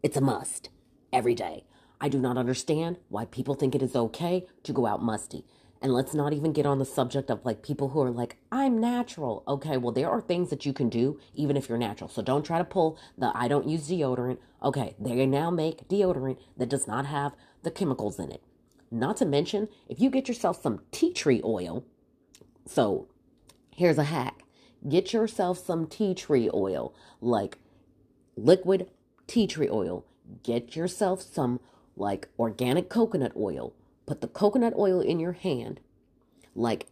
It's 0.01 0.15
a 0.15 0.21
must 0.21 0.69
every 1.11 1.35
day. 1.35 1.65
I 1.99 2.07
do 2.07 2.17
not 2.17 2.37
understand 2.37 2.99
why 3.09 3.25
people 3.25 3.53
think 3.53 3.75
it 3.75 3.83
is 3.83 3.97
okay 3.97 4.47
to 4.63 4.71
go 4.71 4.85
out 4.85 5.03
musty. 5.03 5.43
And 5.81 5.93
let's 5.93 6.13
not 6.13 6.33
even 6.33 6.53
get 6.53 6.65
on 6.65 6.79
the 6.79 6.85
subject 6.85 7.29
of 7.29 7.45
like 7.45 7.61
people 7.61 7.89
who 7.89 8.01
are 8.01 8.09
like, 8.09 8.37
I'm 8.51 8.79
natural. 8.79 9.43
Okay, 9.47 9.77
well, 9.77 9.91
there 9.91 10.09
are 10.09 10.21
things 10.21 10.49
that 10.49 10.65
you 10.65 10.73
can 10.73 10.89
do 10.89 11.19
even 11.35 11.57
if 11.57 11.69
you're 11.69 11.77
natural. 11.77 12.09
So 12.09 12.21
don't 12.21 12.45
try 12.45 12.57
to 12.57 12.63
pull 12.63 12.97
the 13.17 13.31
I 13.35 13.47
don't 13.47 13.67
use 13.67 13.89
deodorant. 13.89 14.37
Okay, 14.63 14.95
they 14.99 15.25
now 15.25 15.51
make 15.51 15.87
deodorant 15.87 16.37
that 16.57 16.69
does 16.69 16.87
not 16.87 17.05
have 17.05 17.33
the 17.63 17.71
chemicals 17.71 18.19
in 18.19 18.31
it. 18.31 18.41
Not 18.89 19.17
to 19.17 19.25
mention, 19.25 19.67
if 19.87 19.99
you 19.99 20.09
get 20.09 20.27
yourself 20.27 20.61
some 20.61 20.81
tea 20.91 21.13
tree 21.13 21.41
oil, 21.43 21.85
so 22.65 23.07
here's 23.75 23.97
a 23.97 24.05
hack 24.05 24.45
get 24.87 25.13
yourself 25.13 25.57
some 25.57 25.87
tea 25.87 26.13
tree 26.13 26.49
oil, 26.53 26.93
like 27.21 27.57
liquid 28.35 28.89
tea 29.27 29.47
tree 29.47 29.69
oil. 29.69 30.05
Get 30.43 30.75
yourself 30.75 31.21
some 31.21 31.59
like 31.95 32.27
organic 32.37 32.89
coconut 32.89 33.33
oil. 33.37 33.73
Put 34.05 34.21
the 34.21 34.27
coconut 34.27 34.73
oil 34.77 35.01
in 35.01 35.19
your 35.19 35.33
hand, 35.33 35.79
like 36.55 36.87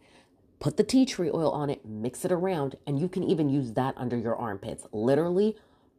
put 0.58 0.76
the 0.76 0.82
tea 0.82 1.06
tree 1.06 1.30
oil 1.32 1.50
on 1.50 1.70
it, 1.70 1.84
mix 1.86 2.24
it 2.24 2.32
around, 2.32 2.76
and 2.86 2.98
you 2.98 3.08
can 3.08 3.22
even 3.22 3.48
use 3.48 3.72
that 3.72 3.94
under 3.96 4.16
your 4.16 4.34
armpits. 4.34 4.86
Literally, 4.92 5.56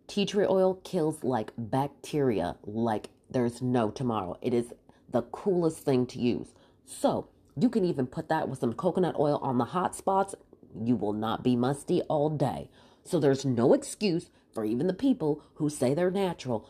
tea 0.08 0.26
tree 0.26 0.46
oil 0.50 0.76
kills 0.84 1.24
like 1.24 1.52
bacteria 1.58 2.58
like 2.66 3.10
there's 3.30 3.62
no 3.62 3.92
tomorrow. 3.92 4.38
It 4.42 4.54
is 4.54 4.74
the 5.10 5.22
coolest 5.24 5.80
thing 5.80 6.06
to 6.08 6.20
use. 6.20 6.54
So 6.86 7.30
you 7.58 7.70
can 7.70 7.86
even 7.86 8.08
put 8.08 8.28
that 8.30 8.50
with 8.50 8.60
some 8.60 8.74
coconut 8.74 9.16
oil 9.18 9.40
on 9.42 9.58
the 9.58 9.66
hot 9.66 9.96
spots. 9.96 10.36
You 10.78 10.96
will 10.96 11.14
not 11.14 11.44
be 11.44 11.56
musty 11.56 12.02
all 12.04 12.30
day. 12.30 12.70
So 13.04 13.20
there's 13.20 13.46
no 13.46 13.74
excuse 13.74 14.30
for 14.54 14.66
even 14.66 14.88
the 14.88 14.94
people 14.94 15.42
who 15.56 15.70
say 15.70 15.94
they're 15.94 16.12
natural. 16.12 16.68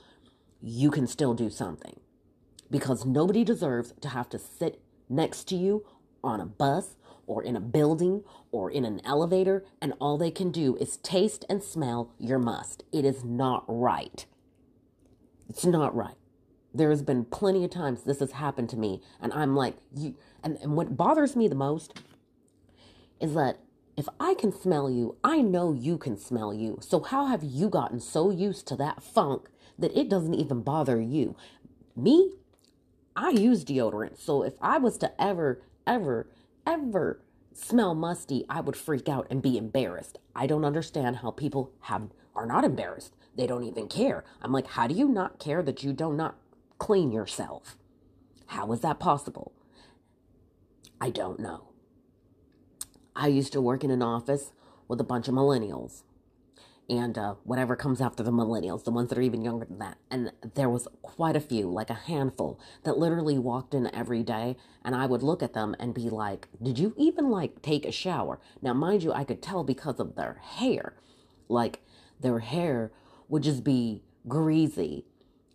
You 0.61 0.91
can 0.91 1.07
still 1.07 1.33
do 1.33 1.49
something 1.49 1.99
because 2.69 3.05
nobody 3.05 3.43
deserves 3.43 3.93
to 4.01 4.09
have 4.09 4.29
to 4.29 4.39
sit 4.39 4.81
next 5.09 5.45
to 5.45 5.55
you 5.55 5.85
on 6.23 6.39
a 6.39 6.45
bus 6.45 6.95
or 7.27 7.43
in 7.43 7.55
a 7.55 7.61
building 7.61 8.23
or 8.51 8.69
in 8.69 8.85
an 8.85 9.01
elevator 9.05 9.63
and 9.81 9.93
all 9.99 10.17
they 10.17 10.31
can 10.31 10.51
do 10.51 10.75
is 10.77 10.97
taste 10.97 11.45
and 11.49 11.63
smell 11.63 12.11
your 12.19 12.39
must. 12.39 12.83
It 12.91 13.05
is 13.05 13.23
not 13.23 13.63
right. 13.67 14.25
It's 15.49 15.65
not 15.65 15.95
right 15.95 16.15
there 16.75 16.89
has 16.89 17.01
been 17.01 17.23
plenty 17.25 17.63
of 17.63 17.71
times 17.71 18.03
this 18.03 18.19
has 18.19 18.33
happened 18.33 18.69
to 18.69 18.77
me 18.77 19.01
and 19.21 19.31
i'm 19.33 19.55
like 19.55 19.75
you 19.95 20.15
and, 20.43 20.57
and 20.57 20.75
what 20.75 20.97
bothers 20.97 21.35
me 21.35 21.47
the 21.47 21.55
most 21.55 21.99
is 23.21 23.33
that 23.33 23.59
if 23.97 24.07
i 24.19 24.33
can 24.33 24.51
smell 24.51 24.89
you 24.89 25.15
i 25.23 25.41
know 25.41 25.73
you 25.73 25.97
can 25.97 26.17
smell 26.17 26.53
you 26.53 26.77
so 26.81 27.01
how 27.01 27.25
have 27.25 27.43
you 27.43 27.69
gotten 27.69 27.99
so 27.99 28.29
used 28.29 28.67
to 28.67 28.75
that 28.75 29.01
funk 29.01 29.47
that 29.79 29.95
it 29.97 30.09
doesn't 30.09 30.33
even 30.33 30.61
bother 30.61 30.99
you 30.99 31.35
me 31.95 32.31
i 33.15 33.29
use 33.29 33.63
deodorant 33.63 34.17
so 34.17 34.43
if 34.43 34.53
i 34.61 34.77
was 34.77 34.97
to 34.97 35.21
ever 35.21 35.61
ever 35.87 36.27
ever 36.65 37.21
smell 37.53 37.95
musty 37.95 38.45
i 38.49 38.59
would 38.59 38.75
freak 38.75 39.07
out 39.07 39.27
and 39.29 39.41
be 39.41 39.57
embarrassed 39.57 40.19
i 40.35 40.45
don't 40.45 40.65
understand 40.65 41.17
how 41.17 41.31
people 41.31 41.71
have 41.81 42.09
are 42.35 42.45
not 42.45 42.63
embarrassed 42.63 43.15
they 43.35 43.47
don't 43.47 43.63
even 43.63 43.87
care 43.87 44.23
i'm 44.41 44.51
like 44.51 44.67
how 44.67 44.87
do 44.87 44.93
you 44.93 45.07
not 45.07 45.39
care 45.39 45.63
that 45.63 45.83
you 45.83 45.93
do 45.93 46.11
not 46.11 46.37
clean 46.77 47.11
yourself. 47.11 47.77
How 48.47 48.71
is 48.71 48.81
that 48.81 48.99
possible? 48.99 49.51
I 50.99 51.09
don't 51.09 51.39
know. 51.39 51.69
I 53.15 53.27
used 53.27 53.53
to 53.53 53.61
work 53.61 53.83
in 53.83 53.91
an 53.91 54.01
office 54.01 54.51
with 54.87 54.99
a 54.99 55.05
bunch 55.05 55.27
of 55.27 55.33
millennials. 55.33 56.03
And 56.89 57.17
uh, 57.17 57.35
whatever 57.43 57.75
comes 57.75 57.99
after 57.99 58.21
the 58.21 58.31
millennials, 58.31 58.83
the 58.83 58.91
ones 58.91 59.09
that 59.09 59.17
are 59.17 59.23
even 59.23 59.43
younger 59.43 59.65
than 59.65 59.79
that. 59.79 59.97
And 60.11 60.31
there 60.53 60.69
was 60.69 60.87
quite 61.01 61.35
a 61.35 61.41
few, 61.41 61.69
like 61.69 61.89
a 61.89 61.95
handful, 61.95 62.59
that 62.83 62.97
literally 62.97 63.39
walked 63.39 63.73
in 63.73 63.93
every 63.93 64.23
day, 64.23 64.55
and 64.83 64.95
I 64.95 65.05
would 65.05 65.23
look 65.23 65.41
at 65.41 65.53
them 65.53 65.75
and 65.79 65.93
be 65.93 66.09
like, 66.09 66.47
"Did 66.61 66.77
you 66.77 66.93
even 66.97 67.29
like 67.29 67.61
take 67.61 67.85
a 67.85 67.91
shower?" 67.91 68.39
Now, 68.61 68.73
mind 68.73 69.03
you, 69.03 69.11
I 69.13 69.23
could 69.23 69.41
tell 69.41 69.63
because 69.63 69.99
of 69.99 70.15
their 70.15 70.39
hair, 70.41 70.93
like 71.49 71.81
their 72.19 72.39
hair 72.39 72.91
would 73.29 73.43
just 73.43 73.63
be 73.63 74.03
greasy 74.27 75.05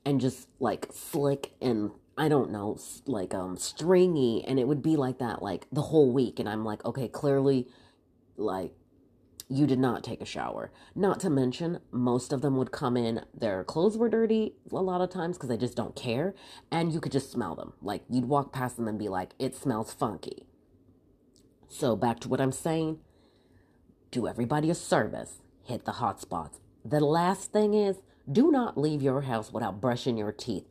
and 0.04 0.20
just 0.20 0.48
like 0.58 0.88
slick 0.92 1.52
and 1.60 1.90
I 2.16 2.28
don't 2.28 2.50
know, 2.50 2.78
like 3.06 3.34
um 3.34 3.56
stringy 3.56 4.44
and 4.46 4.58
it 4.58 4.66
would 4.68 4.82
be 4.82 4.96
like 4.96 5.18
that 5.18 5.42
like 5.42 5.66
the 5.72 5.82
whole 5.82 6.12
week 6.12 6.38
and 6.38 6.48
I'm 6.48 6.64
like, 6.64 6.84
okay, 6.84 7.08
clearly 7.08 7.68
like 8.36 8.72
you 9.50 9.66
did 9.66 9.80
not 9.80 10.04
take 10.04 10.20
a 10.20 10.24
shower. 10.26 10.70
Not 10.94 11.18
to 11.20 11.30
mention, 11.30 11.80
most 11.90 12.32
of 12.32 12.40
them 12.40 12.56
would 12.56 12.70
come 12.70 12.96
in, 12.96 13.24
their 13.34 13.64
clothes 13.64 13.98
were 13.98 14.08
dirty 14.08 14.54
a 14.70 14.76
lot 14.76 15.00
of 15.00 15.10
times 15.10 15.36
because 15.36 15.48
they 15.48 15.56
just 15.56 15.76
don't 15.76 15.96
care, 15.96 16.34
and 16.70 16.92
you 16.92 17.00
could 17.00 17.12
just 17.12 17.32
smell 17.32 17.56
them. 17.56 17.72
Like, 17.82 18.04
you'd 18.08 18.26
walk 18.26 18.52
past 18.52 18.76
them 18.76 18.86
and 18.86 18.98
be 18.98 19.08
like, 19.08 19.34
it 19.40 19.56
smells 19.56 19.92
funky. 19.92 20.46
So, 21.68 21.96
back 21.96 22.20
to 22.20 22.28
what 22.28 22.40
I'm 22.40 22.52
saying 22.52 23.00
do 24.10 24.26
everybody 24.26 24.70
a 24.70 24.74
service, 24.74 25.38
hit 25.64 25.84
the 25.84 25.92
hot 25.92 26.20
spots. 26.20 26.58
The 26.84 26.98
last 26.98 27.52
thing 27.52 27.74
is, 27.74 27.98
do 28.30 28.50
not 28.50 28.76
leave 28.76 29.02
your 29.02 29.22
house 29.22 29.52
without 29.52 29.80
brushing 29.80 30.16
your 30.16 30.32
teeth. 30.32 30.64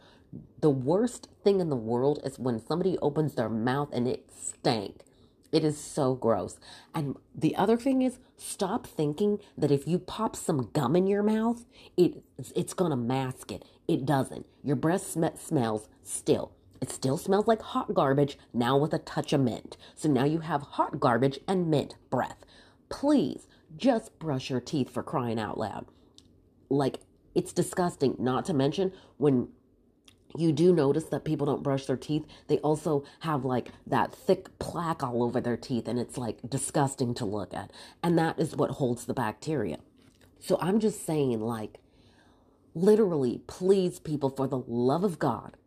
The 0.59 0.69
worst 0.69 1.29
thing 1.43 1.61
in 1.61 1.69
the 1.69 1.75
world 1.75 2.19
is 2.23 2.37
when 2.37 2.59
somebody 2.59 2.97
opens 3.01 3.35
their 3.35 3.49
mouth 3.49 3.89
and 3.93 4.07
it 4.07 4.25
stank. 4.33 5.03
It 5.51 5.63
is 5.63 5.79
so 5.79 6.13
gross. 6.15 6.59
And 6.93 7.17
the 7.33 7.55
other 7.55 7.77
thing 7.77 8.01
is, 8.01 8.19
stop 8.37 8.85
thinking 8.85 9.39
that 9.57 9.71
if 9.71 9.87
you 9.87 9.97
pop 9.97 10.35
some 10.35 10.69
gum 10.73 10.95
in 10.95 11.07
your 11.07 11.23
mouth, 11.23 11.65
it 11.97 12.23
it's 12.55 12.73
gonna 12.73 12.95
mask 12.95 13.51
it. 13.51 13.65
It 13.87 14.05
doesn't. 14.05 14.45
Your 14.63 14.75
breath 14.75 15.05
sm- 15.05 15.35
smells 15.35 15.89
still. 16.03 16.51
It 16.81 16.91
still 16.91 17.17
smells 17.17 17.47
like 17.47 17.61
hot 17.61 17.93
garbage, 17.93 18.37
now 18.53 18.77
with 18.77 18.93
a 18.93 18.99
touch 18.99 19.33
of 19.33 19.41
mint. 19.41 19.75
So 19.95 20.07
now 20.07 20.23
you 20.23 20.39
have 20.39 20.61
hot 20.61 20.99
garbage 20.99 21.39
and 21.47 21.69
mint 21.69 21.95
breath. 22.09 22.45
Please 22.89 23.47
just 23.75 24.17
brush 24.19 24.49
your 24.49 24.61
teeth 24.61 24.89
for 24.89 25.03
crying 25.03 25.39
out 25.39 25.57
loud. 25.57 25.87
Like, 26.69 26.99
it's 27.35 27.53
disgusting. 27.53 28.15
Not 28.17 28.45
to 28.45 28.53
mention 28.53 28.93
when 29.17 29.49
you 30.37 30.51
do 30.51 30.73
notice 30.73 31.05
that 31.05 31.25
people 31.25 31.45
don't 31.47 31.63
brush 31.63 31.85
their 31.85 31.97
teeth. 31.97 32.25
They 32.47 32.59
also 32.59 33.03
have 33.21 33.45
like 33.45 33.71
that 33.87 34.13
thick 34.13 34.57
plaque 34.59 35.03
all 35.03 35.23
over 35.23 35.41
their 35.41 35.57
teeth, 35.57 35.87
and 35.87 35.99
it's 35.99 36.17
like 36.17 36.37
disgusting 36.47 37.13
to 37.15 37.25
look 37.25 37.53
at. 37.53 37.71
And 38.03 38.17
that 38.19 38.39
is 38.39 38.55
what 38.55 38.71
holds 38.71 39.05
the 39.05 39.13
bacteria. 39.13 39.79
So 40.39 40.57
I'm 40.61 40.79
just 40.79 41.05
saying, 41.05 41.41
like, 41.41 41.79
literally, 42.73 43.41
please, 43.47 43.99
people, 43.99 44.29
for 44.29 44.47
the 44.47 44.59
love 44.59 45.03
of 45.03 45.19
God, 45.19 45.57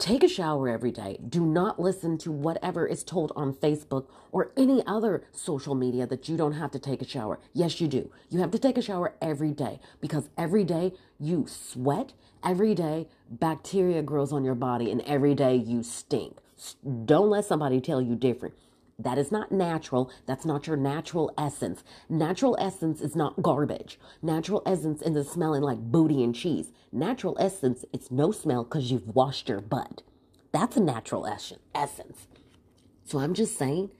Take 0.00 0.22
a 0.24 0.28
shower 0.28 0.66
every 0.66 0.92
day. 0.92 1.18
Do 1.28 1.44
not 1.44 1.78
listen 1.78 2.16
to 2.18 2.32
whatever 2.32 2.86
is 2.86 3.04
told 3.04 3.32
on 3.36 3.52
Facebook 3.52 4.06
or 4.32 4.50
any 4.56 4.82
other 4.86 5.24
social 5.30 5.74
media 5.74 6.06
that 6.06 6.26
you 6.26 6.38
don't 6.38 6.54
have 6.54 6.70
to 6.70 6.78
take 6.78 7.02
a 7.02 7.06
shower. 7.06 7.38
Yes, 7.52 7.82
you 7.82 7.86
do. 7.86 8.10
You 8.30 8.40
have 8.40 8.50
to 8.52 8.58
take 8.58 8.78
a 8.78 8.82
shower 8.82 9.14
every 9.20 9.50
day 9.52 9.78
because 10.00 10.30
every 10.38 10.64
day 10.64 10.94
you 11.20 11.46
sweat, 11.46 12.14
every 12.42 12.74
day 12.74 13.06
bacteria 13.28 14.02
grows 14.02 14.32
on 14.32 14.42
your 14.42 14.54
body, 14.54 14.90
and 14.90 15.02
every 15.02 15.34
day 15.34 15.54
you 15.54 15.82
stink. 15.82 16.38
Don't 17.04 17.30
let 17.30 17.44
somebody 17.44 17.80
tell 17.80 18.00
you 18.00 18.16
different. 18.16 18.54
That 18.98 19.18
is 19.18 19.32
not 19.32 19.52
natural. 19.52 20.10
That's 20.26 20.44
not 20.44 20.66
your 20.66 20.76
natural 20.76 21.32
essence. 21.38 21.82
Natural 22.08 22.56
essence 22.58 23.00
is 23.00 23.16
not 23.16 23.40
garbage. 23.42 23.98
Natural 24.20 24.62
essence 24.66 25.00
isn't 25.02 25.26
smelling 25.26 25.62
like 25.62 25.78
booty 25.78 26.22
and 26.22 26.34
cheese. 26.34 26.72
Natural 26.92 27.36
essence, 27.40 27.84
it's 27.92 28.10
no 28.10 28.30
smell 28.30 28.64
because 28.64 28.90
you've 28.90 29.14
washed 29.14 29.48
your 29.48 29.60
butt. 29.60 30.02
That's 30.52 30.76
a 30.76 30.80
natural 30.80 31.26
essence. 31.74 32.26
So 33.04 33.20
I'm 33.20 33.32
just 33.32 33.56
saying, 33.56 33.90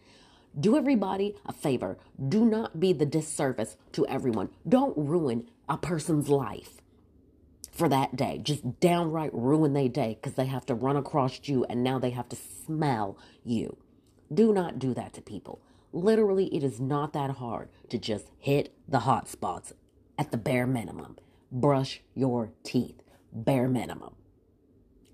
do 0.58 0.76
everybody 0.76 1.36
a 1.46 1.52
favor. 1.52 1.96
Do 2.28 2.44
not 2.44 2.78
be 2.78 2.92
the 2.92 3.06
disservice 3.06 3.76
to 3.92 4.06
everyone. 4.06 4.50
Don't 4.68 4.96
ruin 4.98 5.48
a 5.68 5.78
person's 5.78 6.28
life 6.28 6.80
for 7.70 7.88
that 7.88 8.16
day. 8.16 8.40
Just 8.42 8.80
downright 8.80 9.32
ruin 9.32 9.72
their 9.72 9.88
day 9.88 10.18
because 10.20 10.34
they 10.34 10.46
have 10.46 10.66
to 10.66 10.74
run 10.74 10.96
across 10.96 11.40
you 11.44 11.64
and 11.64 11.82
now 11.82 11.98
they 11.98 12.10
have 12.10 12.28
to 12.30 12.36
smell 12.36 13.16
you. 13.44 13.76
Do 14.32 14.52
not 14.52 14.78
do 14.78 14.94
that 14.94 15.12
to 15.14 15.22
people. 15.22 15.60
Literally, 15.92 16.54
it 16.54 16.62
is 16.62 16.80
not 16.80 17.12
that 17.12 17.32
hard 17.32 17.68
to 17.88 17.98
just 17.98 18.30
hit 18.38 18.72
the 18.88 19.00
hot 19.00 19.28
spots 19.28 19.72
at 20.18 20.30
the 20.30 20.38
bare 20.38 20.66
minimum. 20.66 21.16
Brush 21.50 22.00
your 22.14 22.52
teeth, 22.62 23.02
bare 23.32 23.68
minimum. 23.68 24.14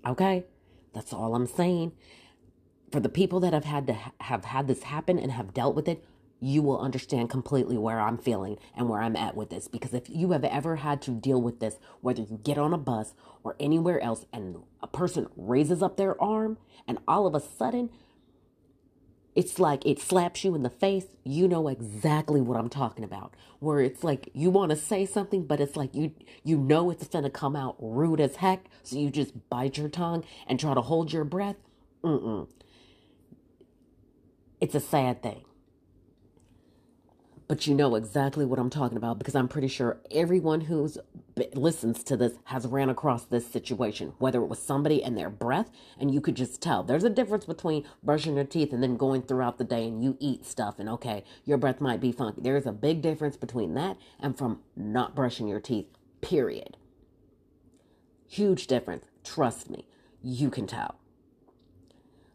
Okay? 0.05 0.45
That's 0.93 1.13
all 1.13 1.35
I'm 1.35 1.47
saying. 1.47 1.93
For 2.91 2.99
the 2.99 3.09
people 3.09 3.39
that 3.39 3.53
have 3.53 3.65
had 3.65 3.87
to 3.87 3.93
ha- 3.93 4.11
have 4.21 4.45
had 4.45 4.67
this 4.67 4.83
happen 4.83 5.17
and 5.17 5.31
have 5.31 5.53
dealt 5.53 5.75
with 5.75 5.87
it, 5.87 6.03
you 6.39 6.61
will 6.61 6.79
understand 6.79 7.29
completely 7.29 7.77
where 7.77 7.99
I'm 7.99 8.17
feeling 8.17 8.57
and 8.75 8.89
where 8.89 9.01
I'm 9.01 9.15
at 9.15 9.35
with 9.35 9.49
this. 9.49 9.67
Because 9.67 9.93
if 9.93 10.09
you 10.09 10.31
have 10.31 10.43
ever 10.43 10.77
had 10.77 11.01
to 11.03 11.11
deal 11.11 11.41
with 11.41 11.59
this, 11.59 11.77
whether 12.01 12.21
you 12.21 12.39
get 12.43 12.57
on 12.57 12.73
a 12.73 12.77
bus 12.77 13.13
or 13.43 13.55
anywhere 13.59 13.99
else 14.01 14.25
and 14.31 14.57
a 14.81 14.87
person 14.87 15.27
raises 15.35 15.81
up 15.81 15.97
their 15.97 16.21
arm 16.21 16.57
and 16.87 16.99
all 17.07 17.25
of 17.25 17.35
a 17.35 17.39
sudden 17.39 17.89
it's 19.35 19.59
like 19.59 19.85
it 19.85 19.99
slaps 19.99 20.43
you 20.43 20.55
in 20.55 20.63
the 20.63 20.69
face. 20.69 21.05
You 21.23 21.47
know 21.47 21.67
exactly 21.67 22.41
what 22.41 22.57
I'm 22.57 22.69
talking 22.69 23.03
about. 23.03 23.35
Where 23.59 23.81
it's 23.81 24.03
like 24.03 24.29
you 24.33 24.49
want 24.49 24.71
to 24.71 24.75
say 24.75 25.05
something, 25.05 25.45
but 25.45 25.59
it's 25.59 25.75
like 25.75 25.93
you 25.93 26.11
you 26.43 26.57
know 26.57 26.89
it's 26.89 27.07
gonna 27.07 27.29
come 27.29 27.55
out 27.55 27.75
rude 27.79 28.19
as 28.19 28.37
heck, 28.37 28.65
so 28.81 28.97
you 28.97 29.11
just 29.11 29.47
bite 29.49 29.77
your 29.77 29.89
tongue 29.89 30.23
and 30.47 30.59
try 30.59 30.73
to 30.73 30.81
hold 30.81 31.13
your 31.13 31.23
breath. 31.23 31.57
Mm-mm. 32.03 32.47
It's 34.59 34.73
a 34.73 34.79
sad 34.79 35.21
thing 35.21 35.43
but 37.47 37.65
you 37.65 37.73
know 37.73 37.95
exactly 37.95 38.45
what 38.45 38.59
I'm 38.59 38.69
talking 38.69 38.97
about 38.97 39.19
because 39.19 39.35
I'm 39.35 39.47
pretty 39.47 39.69
sure 39.69 39.99
everyone 40.11 40.61
who's 40.61 40.97
listens 41.53 42.03
to 42.03 42.17
this 42.17 42.33
has 42.45 42.67
ran 42.67 42.89
across 42.89 43.23
this 43.23 43.47
situation, 43.47 44.13
whether 44.17 44.41
it 44.41 44.47
was 44.47 44.59
somebody 44.59 45.03
and 45.03 45.17
their 45.17 45.29
breath, 45.29 45.69
and 45.99 46.13
you 46.13 46.19
could 46.19 46.35
just 46.35 46.61
tell. 46.61 46.83
There's 46.83 47.03
a 47.03 47.09
difference 47.09 47.45
between 47.45 47.85
brushing 48.03 48.35
your 48.35 48.43
teeth 48.43 48.73
and 48.73 48.83
then 48.83 48.97
going 48.97 49.21
throughout 49.21 49.57
the 49.57 49.63
day 49.63 49.87
and 49.87 50.03
you 50.03 50.17
eat 50.19 50.45
stuff, 50.45 50.79
and 50.79 50.89
okay, 50.89 51.23
your 51.45 51.57
breath 51.57 51.79
might 51.79 52.01
be 52.01 52.11
funky. 52.11 52.41
There's 52.41 52.65
a 52.65 52.71
big 52.71 53.01
difference 53.01 53.37
between 53.37 53.75
that 53.75 53.97
and 54.19 54.37
from 54.37 54.59
not 54.75 55.15
brushing 55.15 55.47
your 55.47 55.61
teeth, 55.61 55.87
period. 56.21 56.75
Huge 58.27 58.67
difference. 58.67 59.05
Trust 59.23 59.69
me, 59.69 59.87
you 60.21 60.49
can 60.49 60.67
tell. 60.67 60.99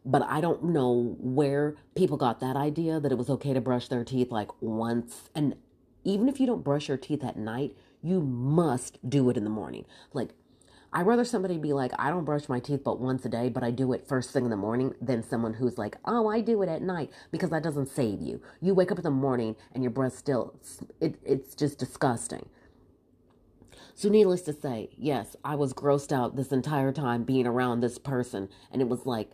But 0.04 0.22
I 0.22 0.40
don't 0.40 0.64
know 0.64 1.16
where 1.20 1.76
people 1.94 2.16
got 2.16 2.40
that 2.40 2.56
idea 2.56 2.98
that 2.98 3.12
it 3.12 3.18
was 3.18 3.30
okay 3.30 3.52
to 3.52 3.60
brush 3.60 3.88
their 3.88 4.04
teeth 4.04 4.30
like 4.30 4.50
once. 4.60 5.30
And 5.34 5.56
even 6.04 6.28
if 6.28 6.40
you 6.40 6.46
don't 6.46 6.64
brush 6.64 6.88
your 6.88 6.96
teeth 6.96 7.22
at 7.24 7.36
night, 7.36 7.76
you 8.02 8.20
must 8.20 8.98
do 9.08 9.30
it 9.30 9.36
in 9.36 9.44
the 9.44 9.50
morning. 9.50 9.84
Like, 10.12 10.30
I'd 10.94 11.06
rather 11.06 11.24
somebody 11.24 11.56
be 11.56 11.72
like, 11.72 11.92
I 11.98 12.10
don't 12.10 12.24
brush 12.24 12.48
my 12.50 12.60
teeth 12.60 12.84
but 12.84 13.00
once 13.00 13.24
a 13.24 13.28
day, 13.28 13.48
but 13.48 13.62
I 13.62 13.70
do 13.70 13.92
it 13.94 14.06
first 14.06 14.30
thing 14.30 14.44
in 14.44 14.50
the 14.50 14.56
morning 14.56 14.94
than 15.00 15.22
someone 15.22 15.54
who's 15.54 15.78
like, 15.78 15.96
oh, 16.04 16.28
I 16.28 16.42
do 16.42 16.60
it 16.62 16.68
at 16.68 16.82
night 16.82 17.10
because 17.30 17.48
that 17.50 17.62
doesn't 17.62 17.88
save 17.88 18.20
you. 18.20 18.42
You 18.60 18.74
wake 18.74 18.92
up 18.92 18.98
in 18.98 19.04
the 19.04 19.10
morning 19.10 19.56
and 19.72 19.82
your 19.82 19.90
breath 19.90 20.18
still, 20.18 20.54
it, 21.00 21.18
it's 21.24 21.54
just 21.54 21.78
disgusting. 21.78 22.48
So, 23.94 24.08
needless 24.08 24.42
to 24.42 24.52
say, 24.52 24.90
yes, 24.98 25.36
I 25.44 25.54
was 25.54 25.72
grossed 25.72 26.12
out 26.12 26.36
this 26.36 26.50
entire 26.52 26.92
time 26.92 27.24
being 27.24 27.46
around 27.46 27.80
this 27.80 27.98
person. 27.98 28.48
And 28.70 28.82
it 28.82 28.88
was 28.88 29.06
like, 29.06 29.30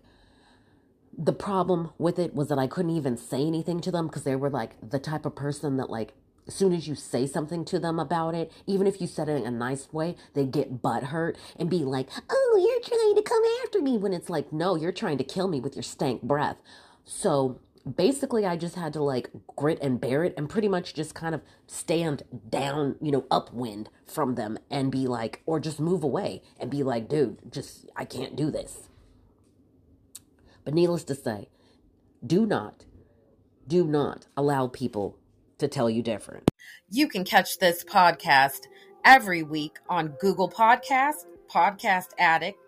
the 1.19 1.33
problem 1.33 1.91
with 1.99 2.19
it 2.19 2.33
was 2.33 2.49
that 2.49 2.59
I 2.61 2.69
couldn't 2.69 2.97
even 2.97 3.17
say 3.17 3.45
anything 3.45 3.81
to 3.81 3.91
them 3.91 4.07
because 4.07 4.23
they 4.23 4.37
were 4.37 4.51
like 4.51 4.77
the 4.89 5.01
type 5.01 5.27
of 5.27 5.35
person 5.35 5.77
that 5.77 5.91
like 5.91 6.15
as 6.47 6.55
soon 6.55 6.73
as 6.73 6.89
you 6.89 6.95
say 6.95 7.27
something 7.27 7.65
to 7.67 7.79
them 7.79 7.99
about 7.99 8.35
it, 8.35 8.51
even 8.67 8.87
if 8.87 9.03
you 9.03 9.07
said 9.07 9.29
it 9.29 9.43
in 9.43 9.47
a 9.47 9.51
nice 9.51 9.93
way, 9.93 10.17
they 10.33 10.47
get 10.47 10.81
butt 10.81 11.05
hurt 11.05 11.37
and 11.59 11.69
be 11.69 11.81
like, 11.81 12.09
"Oh, 12.31 12.57
you're 12.59 12.81
trying 12.81 13.17
to 13.17 13.23
come 13.23 13.43
after 13.65 13.83
me," 13.83 13.99
when 13.99 14.15
it's 14.15 14.31
like, 14.31 14.53
"No, 14.53 14.75
you're 14.75 14.93
trying 14.93 15.19
to 15.19 15.25
kill 15.25 15.49
me 15.49 15.61
with 15.61 15.77
your 15.77 15.83
stank 15.83 16.23
breath." 16.23 16.57
So 17.05 17.59
basically, 17.97 18.47
I 18.47 18.57
just 18.57 18.77
had 18.77 18.95
to 18.95 19.03
like 19.03 19.31
grit 19.57 19.79
and 19.83 20.01
bear 20.01 20.25
it 20.25 20.35
and 20.39 20.49
pretty 20.49 20.69
much 20.69 20.95
just 20.95 21.15
kind 21.15 21.35
of 21.35 21.43
stand 21.67 22.23
down, 22.49 22.97
you 23.03 23.11
know, 23.11 23.27
upwind 23.31 23.91
from 24.07 24.37
them 24.37 24.59
and 24.71 24.91
be 24.91 25.07
like, 25.07 25.43
or 25.45 25.61
just 25.61 25.81
move 25.81 26.03
away 26.03 26.43
and 26.59 26.71
be 26.71 26.83
like, 26.83 27.09
"Dude, 27.09 27.53
just 27.53 27.91
I 27.95 28.07
can't 28.07 28.37
do 28.37 28.51
this." 28.51 28.89
But 30.69 30.75
needless 30.75 31.05
to 31.05 31.15
say, 31.15 31.49
do 32.27 32.45
not, 32.45 32.85
do 33.67 33.87
not 33.87 34.27
allow 34.37 34.67
people 34.67 35.17
to 35.57 35.67
tell 35.67 35.89
you 35.89 36.03
different. 36.03 36.51
You 36.91 37.09
can 37.09 37.25
catch 37.25 37.59
this 37.59 37.83
podcast 37.83 38.67
every 39.03 39.43
week 39.43 39.79
on 39.89 40.09
Google 40.21 40.51
Podcast, 40.51 41.25
Podcast 41.51 42.09
Addict, 42.19 42.59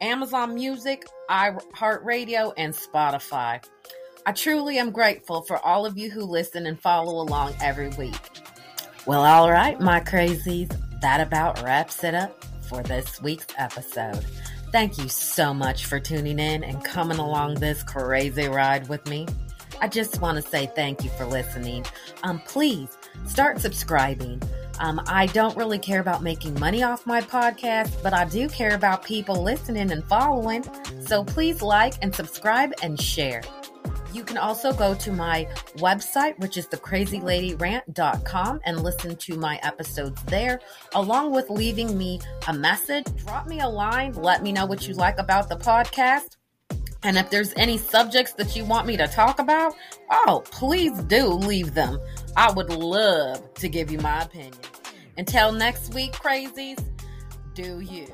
Amazon 0.00 0.54
Music, 0.54 1.04
iHeartRadio, 1.28 2.54
and 2.56 2.72
Spotify. 2.72 3.62
I 4.24 4.32
truly 4.32 4.78
am 4.78 4.90
grateful 4.90 5.42
for 5.42 5.58
all 5.58 5.84
of 5.84 5.98
you 5.98 6.10
who 6.10 6.22
listen 6.22 6.64
and 6.64 6.80
follow 6.80 7.20
along 7.20 7.56
every 7.60 7.90
week. 7.90 8.40
Well, 9.04 9.22
all 9.22 9.50
right, 9.50 9.78
my 9.78 10.00
crazies, 10.00 10.74
that 11.02 11.20
about 11.20 11.62
wraps 11.62 12.04
it 12.04 12.14
up 12.14 12.42
for 12.62 12.82
this 12.82 13.20
week's 13.20 13.48
episode. 13.58 14.24
Thank 14.72 14.98
you 14.98 15.08
so 15.08 15.52
much 15.52 15.86
for 15.86 15.98
tuning 15.98 16.38
in 16.38 16.62
and 16.62 16.84
coming 16.84 17.18
along 17.18 17.54
this 17.54 17.82
crazy 17.82 18.46
ride 18.46 18.88
with 18.88 19.04
me. 19.08 19.26
I 19.80 19.88
just 19.88 20.20
want 20.20 20.36
to 20.36 20.48
say 20.48 20.70
thank 20.76 21.02
you 21.02 21.10
for 21.10 21.24
listening. 21.24 21.84
Um, 22.22 22.38
please 22.40 22.96
start 23.26 23.58
subscribing. 23.60 24.40
Um, 24.78 25.00
I 25.08 25.26
don't 25.26 25.56
really 25.56 25.78
care 25.78 26.00
about 26.00 26.22
making 26.22 26.58
money 26.60 26.84
off 26.84 27.04
my 27.04 27.20
podcast, 27.20 28.00
but 28.02 28.14
I 28.14 28.26
do 28.26 28.48
care 28.48 28.74
about 28.74 29.04
people 29.04 29.42
listening 29.42 29.90
and 29.90 30.04
following. 30.04 30.64
So 31.00 31.24
please 31.24 31.62
like 31.62 31.94
and 32.00 32.14
subscribe 32.14 32.72
and 32.82 33.00
share. 33.00 33.42
You 34.12 34.24
can 34.24 34.36
also 34.38 34.72
go 34.72 34.94
to 34.94 35.12
my 35.12 35.46
website, 35.76 36.38
which 36.38 36.56
is 36.56 36.66
thecrazyladyrant.com, 36.66 38.60
and 38.64 38.82
listen 38.82 39.16
to 39.16 39.36
my 39.36 39.60
episodes 39.62 40.22
there, 40.24 40.60
along 40.94 41.32
with 41.32 41.50
leaving 41.50 41.96
me 41.96 42.20
a 42.48 42.52
message. 42.52 43.06
Drop 43.24 43.46
me 43.46 43.60
a 43.60 43.68
line. 43.68 44.12
Let 44.14 44.42
me 44.42 44.52
know 44.52 44.66
what 44.66 44.88
you 44.88 44.94
like 44.94 45.18
about 45.18 45.48
the 45.48 45.56
podcast. 45.56 46.36
And 47.02 47.16
if 47.16 47.30
there's 47.30 47.54
any 47.56 47.78
subjects 47.78 48.34
that 48.34 48.54
you 48.54 48.64
want 48.64 48.86
me 48.86 48.96
to 48.98 49.08
talk 49.08 49.38
about, 49.38 49.74
oh, 50.10 50.42
please 50.50 50.92
do 51.04 51.26
leave 51.28 51.72
them. 51.74 51.98
I 52.36 52.52
would 52.52 52.70
love 52.70 53.54
to 53.54 53.68
give 53.68 53.90
you 53.90 53.98
my 53.98 54.22
opinion. 54.22 54.52
Until 55.16 55.52
next 55.52 55.94
week, 55.94 56.12
crazies, 56.12 56.78
do 57.54 57.80
you. 57.80 58.06